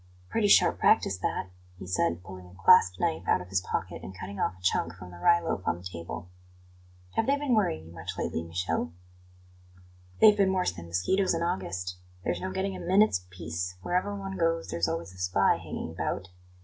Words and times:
"Pretty 0.31 0.47
sharp 0.47 0.79
practice 0.79 1.15
that," 1.19 1.51
he 1.77 1.85
said, 1.85 2.23
pulling 2.23 2.47
a 2.47 2.63
clasp 2.63 2.99
knife 2.99 3.27
out 3.27 3.39
of 3.39 3.49
his 3.49 3.61
pocket 3.61 4.01
and 4.01 4.17
cutting 4.17 4.39
off 4.39 4.57
a 4.57 4.61
chunk 4.63 4.95
from 4.95 5.11
the 5.11 5.19
rye 5.19 5.39
loaf 5.39 5.61
on 5.67 5.77
the 5.77 5.83
table. 5.83 6.27
"Have 7.11 7.27
they 7.27 7.37
been 7.37 7.53
worrying 7.53 7.85
you 7.85 7.91
much 7.93 8.17
lately, 8.17 8.41
Michele?" 8.41 8.93
"They've 10.19 10.35
been 10.35 10.53
worse 10.53 10.71
than 10.71 10.87
mosquitos 10.87 11.35
in 11.35 11.43
August. 11.43 11.97
There's 12.23 12.41
no 12.41 12.49
getting 12.51 12.75
a 12.75 12.79
minute's 12.79 13.27
peace; 13.29 13.75
wherever 13.83 14.15
one 14.15 14.37
goes, 14.37 14.69
there's 14.69 14.87
always 14.89 15.13
a 15.13 15.19
spy 15.19 15.57
hanging 15.57 15.91
about. 15.91 16.29